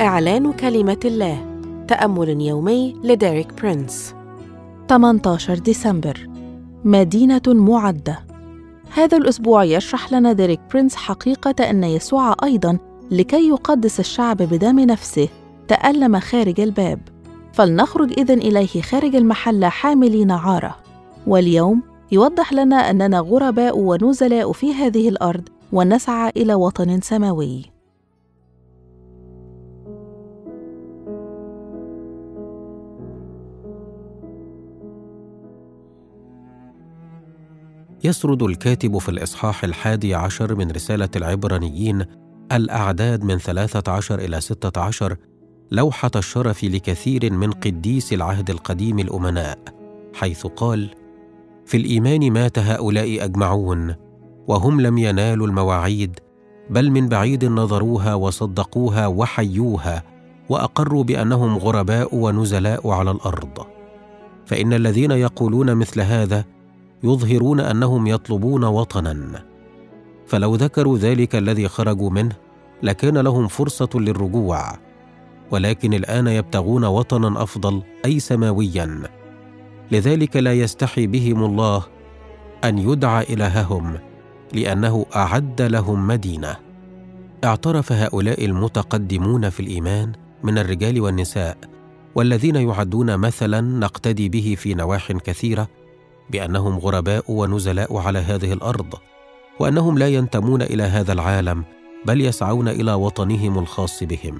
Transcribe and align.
إعلان 0.00 0.52
كلمة 0.52 1.00
الله. 1.04 1.60
تأمل 1.88 2.40
يومي 2.40 2.96
لديريك 3.04 3.62
برينس. 3.62 4.14
18 4.88 5.58
ديسمبر. 5.58 6.28
مدينة 6.84 7.42
معدة. 7.46 8.18
هذا 8.94 9.16
الأسبوع 9.16 9.64
يشرح 9.64 10.12
لنا 10.12 10.32
ديريك 10.32 10.60
برينس 10.72 10.96
حقيقة 10.96 11.70
أن 11.70 11.84
يسوع 11.84 12.34
أيضاً 12.44 12.78
لكي 13.10 13.48
يقدس 13.48 14.00
الشعب 14.00 14.36
بدم 14.36 14.80
نفسه 14.80 15.28
تألم 15.68 16.20
خارج 16.20 16.60
الباب. 16.60 17.00
فلنخرج 17.52 18.12
إذن 18.18 18.38
إليه 18.38 18.82
خارج 18.82 19.16
المحلة 19.16 19.68
حاملين 19.68 20.30
عارة. 20.30 20.76
واليوم 21.26 21.82
يوضح 22.12 22.52
لنا 22.52 22.90
أننا 22.90 23.18
غرباء 23.18 23.78
ونزلاء 23.78 24.52
في 24.52 24.74
هذه 24.74 25.08
الأرض 25.08 25.48
ونسعى 25.72 26.32
إلى 26.36 26.54
وطن 26.54 27.00
سماوي. 27.00 27.75
يسرد 38.04 38.42
الكاتب 38.42 38.98
في 38.98 39.08
الإصحاح 39.08 39.64
الحادي 39.64 40.14
عشر 40.14 40.54
من 40.54 40.70
رسالة 40.70 41.08
العبرانيين 41.16 42.04
الأعداد 42.52 43.24
من 43.24 43.38
ثلاثة 43.38 43.92
عشر 43.92 44.18
إلى 44.18 44.40
ستة 44.40 44.80
عشر 44.80 45.16
لوحة 45.70 46.10
الشرف 46.16 46.64
لكثير 46.64 47.32
من 47.32 47.50
قديس 47.50 48.12
العهد 48.12 48.50
القديم 48.50 48.98
الأمناء 48.98 49.58
حيث 50.14 50.46
قال 50.46 50.90
في 51.66 51.76
الإيمان 51.76 52.32
مات 52.32 52.58
هؤلاء 52.58 53.24
أجمعون 53.24 53.94
وهم 54.48 54.80
لم 54.80 54.98
ينالوا 54.98 55.46
المواعيد 55.46 56.20
بل 56.70 56.90
من 56.90 57.08
بعيد 57.08 57.44
نظروها 57.44 58.14
وصدقوها 58.14 59.06
وحيوها 59.06 60.02
وأقروا 60.48 61.04
بأنهم 61.04 61.58
غرباء 61.58 62.14
ونزلاء 62.14 62.90
على 62.90 63.10
الأرض. 63.10 63.66
فإن 64.46 64.72
الذين 64.72 65.10
يقولون 65.10 65.74
مثل 65.74 66.00
هذا 66.00 66.44
يظهرون 67.02 67.60
أنهم 67.60 68.06
يطلبون 68.06 68.64
وطنا. 68.64 69.44
فلو 70.26 70.54
ذكروا 70.54 70.98
ذلك 70.98 71.36
الذي 71.36 71.68
خرجوا 71.68 72.10
منه 72.10 72.36
لكان 72.82 73.18
لهم 73.18 73.48
فرصة 73.48 73.88
للرجوع. 73.94 74.78
ولكن 75.50 75.94
الآن 75.94 76.26
يبتغون 76.26 76.84
وطنا 76.84 77.42
أفضل 77.42 77.82
أي 78.04 78.20
سماويا. 78.20 79.02
لذلك 79.92 80.36
لا 80.36 80.52
يستحي 80.52 81.06
بهم 81.06 81.44
الله 81.44 81.82
أن 82.64 82.78
يدعى 82.78 83.34
إلههم 83.34 83.98
لأنه 84.52 85.06
أعد 85.16 85.62
لهم 85.62 86.06
مدينة. 86.06 86.56
اعترف 87.44 87.92
هؤلاء 87.92 88.44
المتقدمون 88.44 89.50
في 89.50 89.60
الإيمان 89.60 90.12
من 90.42 90.58
الرجال 90.58 91.00
والنساء 91.00 91.56
والذين 92.14 92.56
يعدون 92.56 93.16
مثلا 93.16 93.60
نقتدي 93.60 94.28
به 94.28 94.56
في 94.58 94.74
نواح 94.74 95.12
كثيرة 95.12 95.68
بأنهم 96.30 96.78
غرباء 96.78 97.24
ونزلاء 97.28 97.96
على 97.96 98.18
هذه 98.18 98.52
الأرض 98.52 98.94
وأنهم 99.60 99.98
لا 99.98 100.08
ينتمون 100.08 100.62
إلى 100.62 100.82
هذا 100.82 101.12
العالم 101.12 101.64
بل 102.04 102.20
يسعون 102.20 102.68
إلى 102.68 102.92
وطنهم 102.94 103.58
الخاص 103.58 104.02
بهم. 104.02 104.38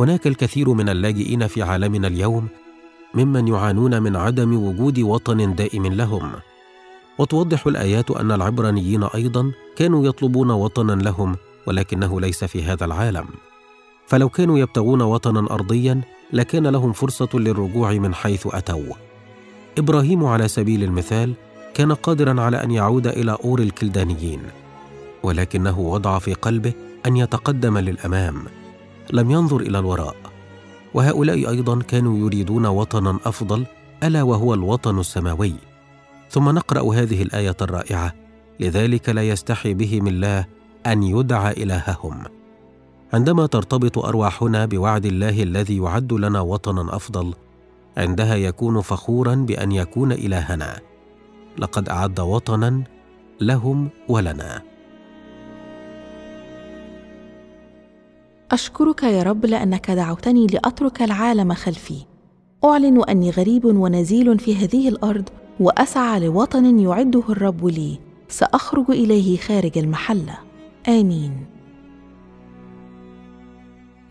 هناك 0.00 0.26
الكثير 0.26 0.72
من 0.72 0.88
اللاجئين 0.88 1.46
في 1.46 1.62
عالمنا 1.62 2.08
اليوم 2.08 2.48
ممن 3.14 3.48
يعانون 3.48 4.02
من 4.02 4.16
عدم 4.16 4.66
وجود 4.66 4.98
وطن 4.98 5.54
دائم 5.54 5.86
لهم. 5.86 6.32
وتوضح 7.18 7.66
الآيات 7.66 8.10
أن 8.10 8.32
العبرانيين 8.32 9.04
أيضا 9.04 9.52
كانوا 9.76 10.06
يطلبون 10.06 10.50
وطنا 10.50 10.92
لهم 10.92 11.36
ولكنه 11.66 12.20
ليس 12.20 12.44
في 12.44 12.64
هذا 12.64 12.84
العالم. 12.84 13.26
فلو 14.06 14.28
كانوا 14.28 14.58
يبتغون 14.58 15.02
وطنا 15.02 15.40
ارضيا 15.54 16.00
لكان 16.32 16.66
لهم 16.66 16.92
فرصة 16.92 17.28
للرجوع 17.34 17.92
من 17.92 18.14
حيث 18.14 18.46
أتوا. 18.50 19.09
إبراهيم 19.78 20.24
على 20.24 20.48
سبيل 20.48 20.84
المثال 20.84 21.34
كان 21.74 21.92
قادرا 21.92 22.40
على 22.40 22.64
أن 22.64 22.70
يعود 22.70 23.06
إلى 23.06 23.36
أور 23.44 23.60
الكلدانيين 23.60 24.40
ولكنه 25.22 25.80
وضع 25.80 26.18
في 26.18 26.34
قلبه 26.34 26.72
أن 27.06 27.16
يتقدم 27.16 27.78
للأمام. 27.78 28.44
لم 29.12 29.30
ينظر 29.30 29.60
إلى 29.60 29.78
الوراء 29.78 30.16
وهؤلاء 30.94 31.50
أيضا 31.50 31.82
كانوا 31.82 32.18
يريدون 32.18 32.66
وطنا 32.66 33.18
أفضل 33.24 33.66
ألا 34.02 34.22
وهو 34.22 34.54
الوطن 34.54 34.98
السماوي. 34.98 35.54
ثم 36.30 36.48
نقرأ 36.48 36.94
هذه 36.94 37.22
الآية 37.22 37.56
الرائعة 37.62 38.14
لذلك 38.60 39.08
لا 39.08 39.22
يستحي 39.22 39.74
بهم 39.74 40.06
الله 40.06 40.46
أن 40.86 41.02
يدعى 41.02 41.52
إلههم. 41.52 42.24
عندما 43.12 43.46
ترتبط 43.46 43.98
أرواحنا 43.98 44.66
بوعد 44.66 45.06
الله 45.06 45.42
الذي 45.42 45.76
يعد 45.76 46.12
لنا 46.12 46.40
وطنا 46.40 46.96
أفضل 46.96 47.34
عندها 47.96 48.34
يكون 48.34 48.80
فخورا 48.80 49.34
بأن 49.34 49.72
يكون 49.72 50.12
إلهنا. 50.12 50.80
لقد 51.58 51.88
أعد 51.88 52.20
وطنا 52.20 52.82
لهم 53.40 53.88
ولنا. 54.08 54.62
أشكرك 58.50 59.02
يا 59.02 59.22
رب 59.22 59.46
لأنك 59.46 59.90
دعوتني 59.90 60.46
لأترك 60.46 61.02
العالم 61.02 61.54
خلفي. 61.54 62.06
أعلن 62.64 63.04
أني 63.08 63.30
غريب 63.30 63.64
ونزيل 63.64 64.38
في 64.38 64.56
هذه 64.56 64.88
الأرض 64.88 65.28
وأسعى 65.60 66.20
لوطن 66.20 66.78
يعده 66.78 67.22
الرب 67.28 67.66
لي. 67.66 67.98
سأخرج 68.28 68.90
إليه 68.90 69.36
خارج 69.36 69.78
المحله 69.78 70.38
آمين. 70.88 71.46